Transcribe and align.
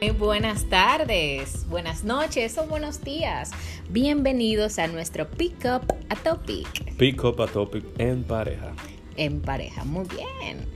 Muy 0.00 0.10
buenas 0.10 0.64
tardes, 0.66 1.68
buenas 1.68 2.04
noches 2.04 2.56
o 2.56 2.66
buenos 2.66 3.02
días. 3.02 3.50
Bienvenidos 3.90 4.78
a 4.78 4.86
nuestro 4.86 5.28
Pick 5.28 5.64
Up 5.64 5.92
a 6.08 6.14
Topic. 6.14 6.94
Pick 6.96 7.24
Up 7.24 7.42
a 7.42 7.48
Topic 7.48 7.84
en 7.98 8.22
pareja. 8.22 8.74
En 9.16 9.40
pareja, 9.40 9.84
muy 9.84 10.06
bien. 10.06 10.66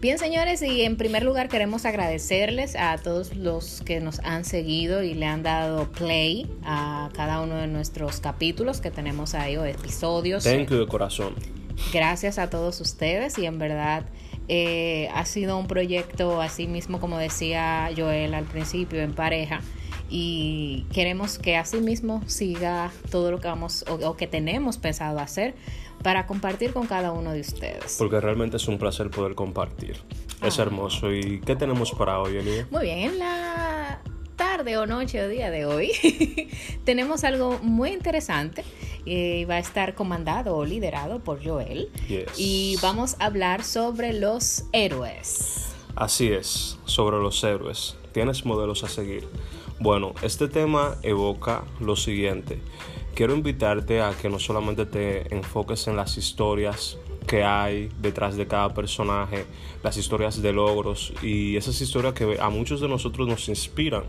Bien, 0.00 0.18
señores, 0.18 0.60
y 0.60 0.82
en 0.82 0.98
primer 0.98 1.22
lugar 1.22 1.48
queremos 1.48 1.86
agradecerles 1.86 2.76
a 2.76 2.98
todos 2.98 3.34
los 3.34 3.80
que 3.80 4.00
nos 4.00 4.18
han 4.20 4.44
seguido 4.44 5.02
y 5.02 5.14
le 5.14 5.24
han 5.24 5.42
dado 5.42 5.90
play 5.92 6.46
a 6.62 7.08
cada 7.14 7.40
uno 7.40 7.56
de 7.56 7.68
nuestros 7.68 8.20
capítulos 8.20 8.82
que 8.82 8.90
tenemos 8.90 9.34
ahí 9.34 9.56
o 9.56 9.64
episodios. 9.64 10.44
Thank 10.44 10.68
you 10.68 10.76
de 10.76 10.86
corazón. 10.86 11.34
Gracias 11.94 12.38
a 12.38 12.50
todos 12.50 12.80
ustedes 12.82 13.38
y 13.38 13.46
en 13.46 13.58
verdad 13.58 14.04
eh, 14.48 15.08
ha 15.14 15.24
sido 15.24 15.58
un 15.58 15.66
proyecto 15.66 16.40
así 16.40 16.66
mismo 16.66 17.00
como 17.00 17.18
decía 17.18 17.90
Joel 17.96 18.34
al 18.34 18.44
principio 18.44 19.00
en 19.00 19.12
pareja 19.12 19.60
y 20.08 20.86
queremos 20.92 21.38
que 21.38 21.56
así 21.56 21.78
mismo 21.78 22.22
siga 22.26 22.92
todo 23.10 23.30
lo 23.30 23.40
que 23.40 23.48
vamos 23.48 23.84
o, 23.88 24.16
que 24.16 24.26
tenemos 24.26 24.78
pensado 24.78 25.18
hacer 25.18 25.54
para 26.02 26.26
compartir 26.26 26.72
con 26.72 26.86
cada 26.86 27.10
uno 27.10 27.32
de 27.32 27.40
ustedes. 27.40 27.96
Porque 27.98 28.20
realmente 28.20 28.56
es 28.58 28.68
un 28.68 28.78
placer 28.78 29.10
poder 29.10 29.34
compartir. 29.34 29.96
Es 30.44 30.58
ah. 30.58 30.62
hermoso. 30.62 31.12
¿Y 31.12 31.40
qué 31.40 31.56
tenemos 31.56 31.90
para 31.92 32.20
hoy, 32.20 32.36
Elia? 32.36 32.68
Muy 32.70 32.84
bien, 32.84 32.98
en 32.98 33.18
la 33.18 34.00
tarde 34.36 34.76
o 34.76 34.86
noche 34.86 35.22
o 35.22 35.28
día 35.28 35.50
de 35.50 35.64
hoy 35.64 35.90
tenemos 36.84 37.24
algo 37.24 37.58
muy 37.62 37.90
interesante 37.90 38.64
y 39.06 39.44
va 39.46 39.54
a 39.54 39.58
estar 39.60 39.94
comandado 39.94 40.56
o 40.56 40.64
liderado 40.64 41.20
por 41.20 41.42
Joel 41.42 41.88
y 42.36 42.76
vamos 42.82 43.16
a 43.18 43.26
hablar 43.26 43.64
sobre 43.64 44.12
los 44.12 44.64
héroes. 44.72 45.68
Así 45.94 46.30
es, 46.30 46.78
sobre 46.84 47.16
los 47.18 47.42
héroes. 47.42 47.96
Tienes 48.12 48.44
modelos 48.44 48.84
a 48.84 48.88
seguir. 48.88 49.26
Bueno, 49.78 50.12
este 50.22 50.48
tema 50.48 50.96
evoca 51.02 51.64
lo 51.80 51.96
siguiente. 51.96 52.60
Quiero 53.14 53.34
invitarte 53.34 54.02
a 54.02 54.10
que 54.10 54.28
no 54.28 54.38
solamente 54.38 54.84
te 54.84 55.34
enfoques 55.34 55.86
en 55.86 55.96
las 55.96 56.18
historias 56.18 56.98
que 57.26 57.44
hay 57.44 57.88
detrás 58.00 58.36
de 58.36 58.46
cada 58.46 58.72
personaje, 58.74 59.46
las 59.82 59.96
historias 59.96 60.40
de 60.42 60.52
logros 60.52 61.12
y 61.22 61.56
esas 61.56 61.80
historias 61.80 62.14
que 62.14 62.38
a 62.40 62.50
muchos 62.50 62.80
de 62.80 62.88
nosotros 62.88 63.26
nos 63.26 63.48
inspiran. 63.48 64.04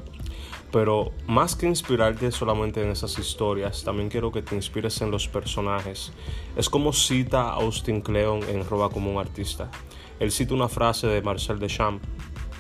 Pero 0.72 1.14
más 1.28 1.56
que 1.56 1.66
inspirarte 1.66 2.32
solamente 2.32 2.84
en 2.84 2.90
esas 2.90 3.18
historias, 3.18 3.84
también 3.84 4.10
quiero 4.10 4.32
que 4.32 4.42
te 4.42 4.56
inspires 4.56 5.02
en 5.02 5.12
los 5.12 5.28
personajes. 5.28 6.12
Es 6.56 6.70
como 6.70 6.92
cita 6.92 7.50
Austin 7.50 8.02
Kleon 8.02 8.44
en 8.50 8.68
Roba 8.68 8.90
como 8.90 9.12
un 9.12 9.18
artista. 9.18 9.72
Él 10.20 10.32
cita 10.32 10.54
una 10.54 10.68
frase 10.68 11.08
de 11.08 11.22
Marcel 11.22 11.60
Deschamps 11.60 12.06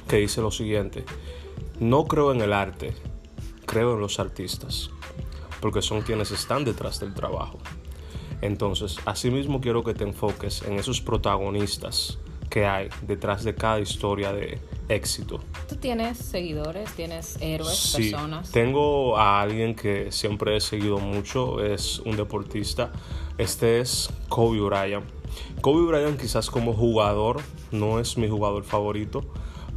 que 0.07 0.17
dice 0.17 0.41
lo 0.41 0.51
siguiente. 0.51 1.03
No 1.79 2.05
creo 2.05 2.31
en 2.31 2.41
el 2.41 2.53
arte, 2.53 2.93
creo 3.65 3.95
en 3.95 3.99
los 3.99 4.19
artistas, 4.19 4.89
porque 5.59 5.81
son 5.81 6.01
quienes 6.01 6.31
están 6.31 6.63
detrás 6.63 6.99
del 6.99 7.13
trabajo. 7.13 7.59
Entonces, 8.41 8.97
asimismo 9.05 9.59
quiero 9.59 9.83
que 9.83 9.93
te 9.93 10.03
enfoques 10.03 10.61
en 10.61 10.79
esos 10.79 11.01
protagonistas 11.01 12.19
que 12.57 12.65
hay 12.65 12.89
detrás 13.03 13.43
de 13.43 13.53
cada 13.53 13.79
historia 13.79 14.33
de 14.33 14.57
éxito. 14.89 15.39
¿Tú 15.69 15.75
tienes 15.75 16.17
seguidores? 16.17 16.91
¿Tienes 16.93 17.37
héroes, 17.39 17.77
sí, 17.77 18.09
personas? 18.09 18.51
Tengo 18.51 19.15
a 19.15 19.43
alguien 19.43 19.75
que 19.75 20.11
siempre 20.11 20.57
he 20.57 20.59
seguido 20.59 20.97
mucho, 20.97 21.63
es 21.63 21.99
un 21.99 22.17
deportista. 22.17 22.91
Este 23.37 23.79
es 23.79 24.09
Kobe 24.27 24.59
Bryant. 24.59 25.05
Kobe 25.61 25.85
Bryant 25.85 26.19
quizás 26.19 26.49
como 26.49 26.73
jugador 26.73 27.41
no 27.71 27.99
es 27.99 28.17
mi 28.17 28.27
jugador 28.27 28.63
favorito, 28.63 29.23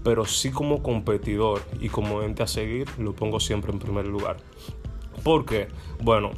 pero 0.02 0.24
sí 0.24 0.50
como 0.50 0.82
competidor 0.82 1.60
y 1.82 1.90
como 1.90 2.22
ente 2.22 2.42
a 2.42 2.46
seguir 2.46 2.88
lo 2.98 3.12
pongo 3.14 3.40
siempre 3.40 3.72
en 3.72 3.78
primer 3.78 4.06
lugar. 4.06 4.38
Porque, 5.22 5.68
bueno, 6.02 6.30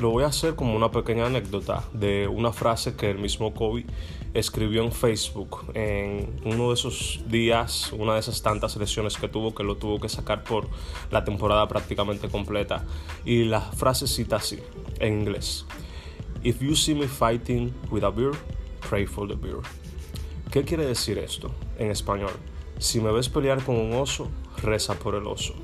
lo 0.00 0.10
voy 0.10 0.24
a 0.24 0.28
hacer 0.28 0.54
como 0.54 0.74
una 0.74 0.90
pequeña 0.90 1.26
anécdota 1.26 1.84
de 1.92 2.26
una 2.26 2.52
frase 2.52 2.96
que 2.96 3.10
el 3.10 3.18
mismo 3.18 3.54
Kobe 3.54 3.84
escribió 4.34 4.82
en 4.82 4.92
Facebook 4.92 5.66
en 5.74 6.40
uno 6.44 6.68
de 6.68 6.74
esos 6.74 7.20
días, 7.26 7.92
una 7.92 8.14
de 8.14 8.20
esas 8.20 8.42
tantas 8.42 8.76
lesiones 8.76 9.16
que 9.16 9.28
tuvo 9.28 9.54
que 9.54 9.62
lo 9.62 9.76
tuvo 9.76 10.00
que 10.00 10.08
sacar 10.08 10.44
por 10.44 10.68
la 11.10 11.24
temporada 11.24 11.68
prácticamente 11.68 12.28
completa. 12.28 12.84
Y 13.24 13.44
la 13.44 13.60
frase 13.60 14.06
cita 14.06 14.36
así, 14.36 14.58
en 14.98 15.20
inglés. 15.20 15.66
If 16.42 16.60
you 16.60 16.74
see 16.74 16.94
me 16.94 17.06
fighting 17.06 17.72
with 17.90 18.02
a 18.02 18.10
bear, 18.10 18.32
pray 18.88 19.06
for 19.06 19.28
the 19.28 19.34
bear. 19.34 19.60
¿Qué 20.50 20.64
quiere 20.64 20.86
decir 20.86 21.18
esto 21.18 21.50
en 21.78 21.90
español? 21.90 22.32
Si 22.78 23.00
me 23.00 23.12
ves 23.12 23.28
pelear 23.28 23.62
con 23.62 23.76
un 23.76 23.92
oso, 23.94 24.28
reza 24.62 24.94
por 24.98 25.14
el 25.14 25.26
oso. 25.26 25.54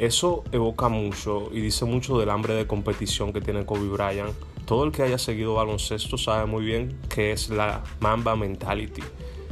Eso 0.00 0.44
evoca 0.50 0.88
mucho 0.88 1.50
y 1.52 1.60
dice 1.60 1.84
mucho 1.84 2.18
del 2.18 2.30
hambre 2.30 2.54
de 2.54 2.66
competición 2.66 3.34
que 3.34 3.42
tiene 3.42 3.66
Kobe 3.66 3.86
Bryant. 3.86 4.32
Todo 4.64 4.84
el 4.84 4.92
que 4.92 5.02
haya 5.02 5.18
seguido 5.18 5.52
baloncesto 5.52 6.16
sabe 6.16 6.46
muy 6.46 6.64
bien 6.64 6.98
que 7.10 7.32
es 7.32 7.50
la 7.50 7.84
Mamba 8.00 8.34
Mentality. 8.34 9.02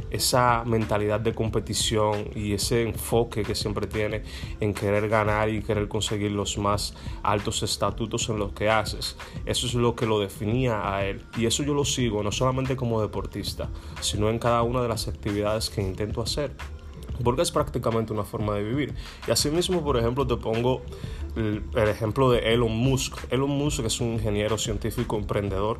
Esa 0.09 0.63
mentalidad 0.65 1.19
de 1.19 1.35
competición 1.35 2.29
y 2.33 2.53
ese 2.53 2.81
enfoque 2.81 3.43
que 3.43 3.53
siempre 3.53 3.85
tiene 3.85 4.23
en 4.59 4.73
querer 4.73 5.07
ganar 5.07 5.49
y 5.49 5.61
querer 5.61 5.87
conseguir 5.87 6.31
los 6.31 6.57
más 6.57 6.95
altos 7.21 7.61
estatutos 7.61 8.27
en 8.29 8.39
lo 8.39 8.51
que 8.51 8.71
haces. 8.71 9.17
Eso 9.45 9.67
es 9.67 9.75
lo 9.75 9.95
que 9.95 10.07
lo 10.07 10.19
definía 10.19 10.95
a 10.95 11.05
él. 11.05 11.21
Y 11.37 11.45
eso 11.45 11.61
yo 11.61 11.75
lo 11.75 11.85
sigo 11.85 12.23
no 12.23 12.31
solamente 12.31 12.75
como 12.75 13.03
deportista, 13.03 13.69
sino 14.01 14.31
en 14.31 14.39
cada 14.39 14.63
una 14.63 14.81
de 14.81 14.87
las 14.87 15.07
actividades 15.07 15.69
que 15.69 15.83
intento 15.83 16.23
hacer 16.23 16.55
porque 17.23 17.41
es 17.41 17.51
prácticamente 17.51 18.13
una 18.13 18.23
forma 18.23 18.55
de 18.55 18.63
vivir. 18.63 18.93
Y 19.27 19.31
asimismo, 19.31 19.83
por 19.83 19.97
ejemplo, 19.97 20.25
te 20.25 20.37
pongo 20.37 20.81
el, 21.35 21.63
ejemplo 21.75 22.31
de 22.31 22.53
Elon 22.53 22.75
Musk. 22.75 23.17
Elon 23.31 23.49
Musk 23.49 23.85
es 23.85 23.99
un 24.01 24.13
ingeniero 24.13 24.57
científico 24.57 25.17
emprendedor 25.17 25.77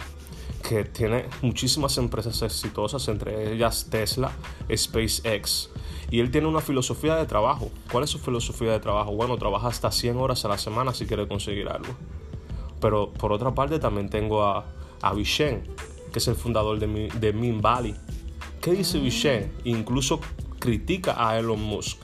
que 0.68 0.84
tiene 0.84 1.26
muchísimas 1.42 1.98
empresas 1.98 2.42
exitosas, 2.42 3.08
entre 3.08 3.54
ellas 3.54 3.88
Tesla, 3.90 4.32
SpaceX. 4.74 5.70
Y 6.12 6.20
él 6.20 6.32
tiene 6.32 6.48
una 6.48 6.60
filosofía 6.60 7.16
de 7.16 7.26
trabajo. 7.26 7.70
¿Cuál 7.92 8.04
es 8.04 8.10
su 8.10 8.20
filosofía 8.20 8.72
de 8.72 8.80
trabajo? 8.80 9.12
Bueno, 9.14 9.38
trabaja 9.38 9.68
hasta 9.68 9.92
100 9.92 10.18
horas 10.18 10.44
a 10.46 10.48
la 10.48 10.58
semana 10.58 10.94
si 10.94 11.06
quiere 11.06 11.28
conseguir 11.28 11.70
algo. 11.70 11.94
Pero 12.82 13.12
por 13.12 13.32
otra 13.32 13.54
parte 13.54 13.80
también 13.80 14.10
tengo 14.10 14.44
a, 14.44 14.66
a 15.02 15.14
Vishen, 15.14 15.64
que 16.12 16.20
es 16.20 16.28
el 16.28 16.36
fundador 16.36 16.80
de, 16.80 17.10
de 17.20 17.34
Min 17.34 17.62
Valley. 17.62 17.96
¿Qué 18.62 18.72
dice 18.72 19.00
Vishen? 19.00 19.54
Incluso 19.64 20.20
critica 20.60 21.16
a 21.18 21.40
Elon 21.40 21.62
Musk. 21.62 22.04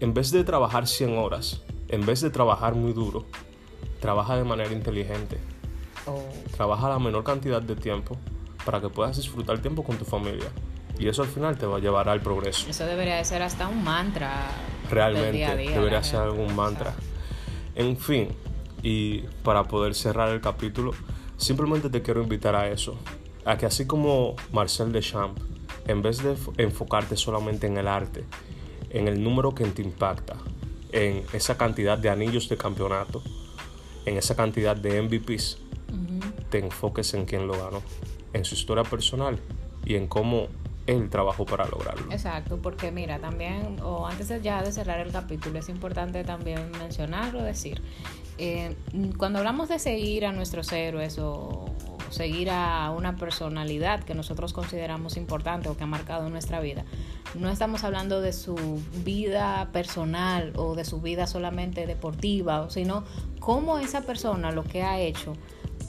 En 0.00 0.14
vez 0.14 0.30
de 0.30 0.44
trabajar 0.44 0.86
100 0.86 1.16
horas, 1.18 1.62
en 1.88 2.04
vez 2.04 2.20
de 2.20 2.30
trabajar 2.30 2.74
muy 2.74 2.92
duro, 2.92 3.24
trabaja 4.00 4.36
de 4.36 4.44
manera 4.44 4.72
inteligente. 4.72 5.38
Oh. 6.06 6.22
Trabaja 6.54 6.88
la 6.88 6.98
menor 6.98 7.24
cantidad 7.24 7.62
de 7.62 7.74
tiempo 7.76 8.16
para 8.64 8.80
que 8.80 8.88
puedas 8.88 9.16
disfrutar 9.16 9.60
tiempo 9.60 9.82
con 9.82 9.96
tu 9.96 10.04
familia. 10.04 10.48
Y 10.98 11.08
eso 11.08 11.22
al 11.22 11.28
final 11.28 11.58
te 11.58 11.66
va 11.66 11.78
a 11.78 11.80
llevar 11.80 12.08
al 12.08 12.20
progreso. 12.20 12.68
Eso 12.68 12.86
debería 12.86 13.16
de 13.16 13.24
ser 13.24 13.42
hasta 13.42 13.66
un 13.66 13.82
mantra. 13.82 14.46
Realmente, 14.90 15.56
debería 15.72 16.02
ser 16.02 16.20
algún 16.20 16.54
mantra. 16.54 16.94
En 17.74 17.96
fin, 17.96 18.28
y 18.82 19.20
para 19.42 19.64
poder 19.64 19.94
cerrar 19.94 20.28
el 20.28 20.40
capítulo, 20.40 20.92
simplemente 21.36 21.90
te 21.90 22.02
quiero 22.02 22.22
invitar 22.22 22.54
a 22.54 22.68
eso. 22.68 22.96
A 23.44 23.56
que 23.56 23.66
así 23.66 23.86
como 23.86 24.36
Marcel 24.52 24.92
Deschamps 24.92 25.42
en 25.86 26.02
vez 26.02 26.22
de 26.22 26.36
enfocarte 26.58 27.16
solamente 27.16 27.66
en 27.66 27.76
el 27.76 27.88
arte, 27.88 28.24
en 28.90 29.08
el 29.08 29.22
número 29.22 29.54
que 29.54 29.64
te 29.66 29.82
impacta, 29.82 30.36
en 30.92 31.24
esa 31.32 31.56
cantidad 31.56 31.98
de 31.98 32.10
anillos 32.10 32.48
de 32.48 32.56
campeonato, 32.56 33.22
en 34.06 34.16
esa 34.16 34.36
cantidad 34.36 34.76
de 34.76 35.02
MVPs, 35.02 35.58
te 36.50 36.58
enfoques 36.58 37.14
en 37.14 37.24
quién 37.24 37.46
lo 37.46 37.54
ganó, 37.54 37.82
en 38.32 38.44
su 38.44 38.54
historia 38.54 38.84
personal 38.84 39.38
y 39.84 39.96
en 39.96 40.06
cómo 40.06 40.48
él 40.86 41.08
trabajó 41.08 41.46
para 41.46 41.66
lograrlo. 41.66 42.12
Exacto, 42.12 42.58
porque 42.60 42.90
mira, 42.90 43.18
también, 43.18 43.80
o 43.82 44.06
antes 44.06 44.28
de 44.28 44.40
ya 44.40 44.62
de 44.62 44.70
cerrar 44.70 45.00
el 45.00 45.12
capítulo, 45.12 45.58
es 45.58 45.68
importante 45.68 46.24
también 46.24 46.70
mencionarlo, 46.78 47.42
decir, 47.42 47.80
eh, 48.38 48.76
cuando 49.16 49.38
hablamos 49.38 49.68
de 49.68 49.78
seguir 49.78 50.26
a 50.26 50.32
nuestros 50.32 50.70
héroes 50.72 51.18
o 51.18 51.74
seguir 52.14 52.50
a 52.50 52.90
una 52.90 53.16
personalidad 53.16 54.04
que 54.04 54.14
nosotros 54.14 54.52
consideramos 54.52 55.16
importante 55.16 55.68
o 55.68 55.76
que 55.76 55.84
ha 55.84 55.86
marcado 55.86 56.30
nuestra 56.30 56.60
vida, 56.60 56.84
no 57.34 57.50
estamos 57.50 57.84
hablando 57.84 58.20
de 58.20 58.32
su 58.32 58.56
vida 59.04 59.68
personal 59.72 60.52
o 60.56 60.74
de 60.74 60.84
su 60.84 61.00
vida 61.00 61.26
solamente 61.26 61.86
deportiva, 61.86 62.70
sino 62.70 63.04
cómo 63.40 63.78
esa 63.78 64.02
persona 64.02 64.52
lo 64.52 64.64
que 64.64 64.82
ha 64.82 65.00
hecho 65.00 65.34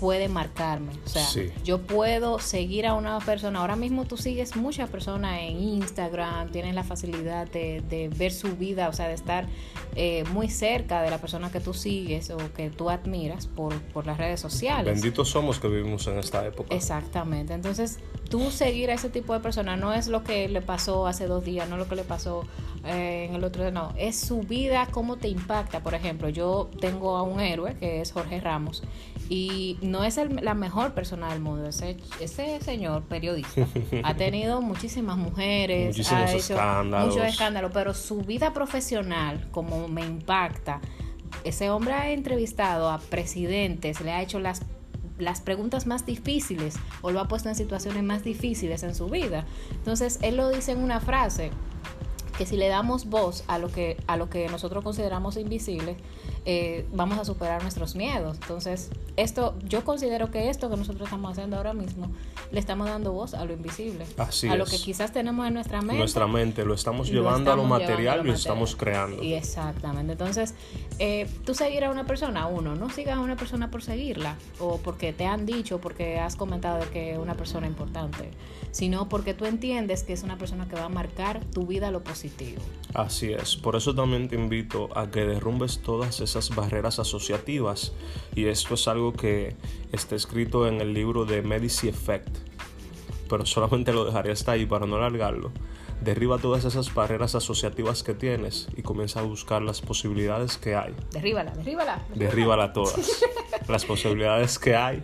puede 0.06 0.30
marcarme. 0.30 0.92
O 1.04 1.10
sea, 1.10 1.26
yo 1.64 1.82
puedo 1.82 2.38
seguir 2.38 2.86
a 2.86 2.94
una 2.94 3.18
persona. 3.18 3.62
Ahora 3.62 3.76
mismo 3.76 4.06
tú 4.06 4.18
sigues 4.18 4.56
muchas 4.56 4.88
personas 4.88 5.40
en 5.42 5.58
Instagram, 5.58 6.52
tienes 6.52 6.76
la 6.76 6.84
facilidad 6.84 7.50
de, 7.50 8.12
ver 8.16 8.32
su 8.32 8.56
vida, 8.56 8.88
o 8.88 8.94
sea, 8.94 9.08
de 9.08 9.16
estar 9.16 9.48
eh, 9.96 10.24
muy 10.32 10.48
cerca 10.48 11.02
de 11.02 11.10
la 11.10 11.18
persona 11.18 11.52
que 11.52 11.60
tú 11.60 11.74
sigues 11.74 12.30
o 12.30 12.38
que 12.54 12.70
tú 12.70 12.92
admiras 12.92 13.48
por, 13.48 13.82
por 13.94 14.06
las 14.06 14.20
redes 14.20 14.40
sociales. 14.40 14.94
Benditos 14.94 15.28
somos 15.28 15.58
que 15.58 15.70
vivimos 15.70 16.06
en 16.06 16.20
esta 16.20 16.46
época. 16.46 16.76
Exactamente. 16.76 17.56
Entonces, 17.56 17.98
tú 18.30 18.52
seguir 18.52 18.92
a 18.92 18.94
ese 18.94 19.10
tipo 19.10 19.34
de 19.34 19.40
personas 19.40 19.80
no 19.80 19.92
es 19.92 20.08
lo 20.08 20.24
que 20.24 20.48
le 20.50 20.62
pasó 20.62 21.08
hace 21.08 21.26
dos 21.26 21.44
días, 21.44 21.68
no 21.68 21.78
es 21.78 21.80
lo 21.80 21.88
que 21.88 21.96
le 21.96 22.04
pasó 22.04 22.44
eh, 22.86 23.26
en 23.28 23.34
el 23.34 23.44
otro, 23.44 23.72
no, 23.72 23.92
es 23.98 24.20
su 24.20 24.42
vida, 24.42 24.88
cómo 24.92 25.18
te 25.18 25.30
impacta. 25.30 25.82
Por 25.82 25.96
ejemplo, 25.96 26.30
yo 26.30 26.70
tengo 26.80 27.18
a 27.18 27.24
un 27.24 27.40
héroe 27.40 27.76
que 27.80 28.02
es 28.02 28.12
Jorge 28.12 28.40
Ramos 28.40 28.84
y 29.30 29.78
no 29.82 30.04
es 30.04 30.20
la 30.42 30.54
mejor 30.54 30.94
persona 30.94 31.30
del 31.30 31.42
mundo, 31.42 31.68
ese, 31.68 31.98
ese 32.20 32.60
señor 32.62 33.04
periodista 33.04 33.68
ha 34.04 34.14
tenido 34.18 34.62
muchísimas 34.62 35.18
mujeres, 35.18 35.98
muchísimos 35.98 36.32
escándalos. 36.32 37.16
muchos 37.16 37.28
escándalos, 37.28 37.72
pero 37.74 37.94
su 37.94 38.22
vida 38.22 38.54
profesional, 38.54 39.48
como 39.52 39.88
me 39.88 40.06
impacta, 40.06 40.80
ese 41.44 41.70
hombre 41.70 41.94
ha 41.94 42.12
entrevistado 42.12 42.90
a 42.90 43.00
presidentes, 43.00 44.02
le 44.02 44.12
ha 44.12 44.22
hecho 44.22 44.40
las 44.40 44.62
las 45.18 45.40
preguntas 45.40 45.88
más 45.88 46.06
difíciles 46.06 46.76
o 47.02 47.12
lo 47.12 47.22
ha 47.22 47.28
puesto 47.30 47.48
en 47.48 47.56
situaciones 47.56 48.04
más 48.04 48.26
difíciles 48.26 48.84
en 48.84 48.94
su 48.96 49.08
vida. 49.08 49.46
Entonces, 49.72 50.20
él 50.22 50.36
lo 50.36 50.50
dice 50.50 50.74
en 50.74 50.80
una 50.80 51.00
frase 51.00 51.52
que 52.38 52.46
si 52.46 52.58
le 52.58 52.68
damos 52.68 53.06
voz 53.06 53.44
a 53.48 53.58
lo 53.58 53.70
que, 53.70 53.98
a 54.08 54.18
lo 54.18 54.30
que 54.30 54.48
nosotros 54.50 54.84
consideramos 54.84 55.38
invisible, 55.38 55.98
eh, 56.46 56.86
vamos 56.94 57.18
a 57.18 57.26
superar 57.26 57.62
nuestros 57.62 57.96
miedos. 57.96 58.38
Entonces, 58.42 58.90
esto, 59.18 59.56
yo 59.64 59.84
considero 59.84 60.32
que 60.32 60.50
esto 60.50 60.70
que 60.70 60.78
nosotros 60.78 61.06
estamos 61.06 61.32
haciendo 61.32 61.58
ahora 61.58 61.74
mismo, 61.74 62.12
le 62.52 62.60
estamos 62.60 62.88
dando 62.88 63.14
voz 63.14 63.34
a 63.34 63.46
lo 63.46 63.54
invisible. 63.54 64.06
Así 64.18 64.48
a 64.48 64.56
lo 64.56 64.66
que 64.66 64.78
quizás 64.78 65.12
tenemos 65.12 65.48
en 65.48 65.54
nuestra 65.54 65.82
mente. 65.82 65.98
Nuestra 65.98 66.28
mente, 66.28 66.66
lo 66.66 66.74
estamos 66.74 67.10
llevando 67.10 67.52
a 67.52 67.56
lo 67.56 67.64
material 67.64 68.22
y 68.24 68.28
lo 68.28 68.34
estamos 68.34 68.76
creando. 68.76 69.24
Y 69.24 69.34
exactamente. 69.34 70.14
Entonces, 70.14 70.54
eh, 71.00 71.28
tú 71.46 71.54
seguir 71.54 71.84
a 71.86 71.90
una 71.90 72.06
persona, 72.06 72.48
uno, 72.48 72.76
no 72.76 72.90
sigas 72.90 73.18
a 73.18 73.22
una 73.22 73.36
persona 73.36 73.72
por 73.72 73.82
seguirla 73.82 74.38
o 74.60 74.78
porque 74.78 75.14
te 75.14 75.26
han 75.26 75.46
dicho, 75.46 75.80
porque 75.80 76.20
has 76.20 76.36
comentado 76.36 76.86
que 76.92 77.14
es 77.14 77.18
una 77.18 77.36
persona 77.36 77.68
importante, 77.68 78.32
sino 78.72 79.10
porque 79.10 79.34
tú 79.34 79.46
entiendes 79.46 80.04
que 80.04 80.14
es 80.14 80.24
una 80.24 80.38
persona 80.38 80.68
que 80.68 80.76
va 80.76 80.86
a 80.86 80.90
marcar 80.90 81.44
tu 81.46 81.66
vida 81.66 81.88
a 81.88 81.92
lo 81.92 82.04
positivo 82.26 82.62
Así 82.94 83.34
es, 83.34 83.58
por 83.58 83.76
eso 83.76 83.94
también 83.94 84.30
te 84.30 84.36
invito 84.36 84.90
a 84.98 85.12
que 85.12 85.26
derrumbes 85.26 85.80
todas 85.80 86.22
esas 86.22 86.56
barreras 86.56 86.98
asociativas 86.98 87.92
y 88.36 88.46
esto 88.46 88.76
es 88.76 88.88
algo 88.88 89.12
que 89.12 89.54
está 89.92 90.16
escrito 90.16 90.66
en 90.66 90.80
el 90.80 90.94
libro 90.94 91.26
de 91.26 91.42
Medici 91.42 91.90
Effect, 91.90 92.38
pero 93.30 93.46
solamente 93.46 93.92
lo 93.92 94.06
dejaré 94.06 94.32
hasta 94.32 94.54
ahí 94.54 94.66
para 94.66 94.86
no 94.86 94.96
alargarlo. 94.96 95.52
Derriba 96.02 96.38
todas 96.38 96.64
esas 96.64 96.94
barreras 96.94 97.36
asociativas 97.36 98.02
que 98.02 98.14
tienes 98.14 98.70
y 98.78 98.82
comienza 98.82 99.20
a 99.20 99.24
buscar 99.24 99.62
las 99.62 99.82
posibilidades 99.82 100.58
que 100.58 100.76
hay. 100.76 100.94
Derríbala, 101.12 101.52
derríbala. 101.52 102.06
Derríbala 102.16 102.72
todas. 102.72 103.26
las 103.68 103.84
posibilidades 103.84 104.58
que 104.58 104.76
hay 104.76 105.04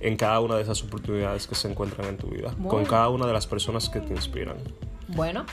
en 0.00 0.16
cada 0.16 0.38
una 0.38 0.56
de 0.56 0.62
esas 0.62 0.82
oportunidades 0.84 1.48
que 1.48 1.56
se 1.56 1.68
encuentran 1.68 2.06
en 2.08 2.18
tu 2.18 2.28
vida, 2.28 2.54
con 2.68 2.84
cada 2.84 3.08
una 3.08 3.26
de 3.26 3.32
las 3.32 3.48
personas 3.48 3.88
que 3.88 4.00
te 4.00 4.12
inspiran. 4.12 4.58
Bueno, 5.08 5.44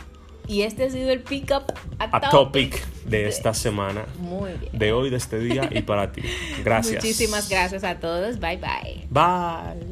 y 0.49 0.63
este 0.63 0.85
ha 0.85 0.89
sido 0.89 1.11
el 1.11 1.21
pick 1.21 1.51
up 1.51 1.71
a, 1.99 2.29
topic, 2.31 2.83
de 3.05 3.27
esta 3.27 3.53
semana. 3.53 4.05
Muy 4.17 4.53
bien. 4.53 4.71
De 4.73 4.91
hoy, 4.91 5.11
de 5.11 5.17
este 5.17 5.39
día 5.39 5.69
y 5.71 5.83
para 5.83 6.11
ti. 6.11 6.23
Gracias. 6.65 7.03
Muchísimas 7.03 7.47
gracias 7.47 7.83
a 7.83 7.99
todos. 7.99 8.39
Bye 8.39 8.57
bye. 8.57 9.07
Bye. 9.09 9.88